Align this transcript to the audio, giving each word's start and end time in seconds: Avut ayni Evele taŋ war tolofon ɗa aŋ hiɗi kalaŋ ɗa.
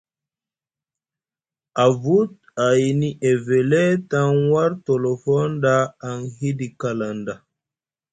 Avut 1.85 2.31
ayni 2.67 3.09
Evele 3.31 3.83
taŋ 4.09 4.31
war 4.53 4.71
tolofon 4.85 5.49
ɗa 5.63 5.75
aŋ 6.09 6.19
hiɗi 6.37 6.67
kalaŋ 6.79 7.15
ɗa. 7.25 7.33